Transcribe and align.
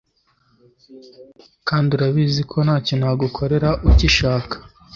kandi 1.67 1.89
urabizi 1.95 2.41
ko 2.51 2.57
ntacyo 2.65 2.93
ntagukorera 2.99 3.69
ugishaka 3.89 4.55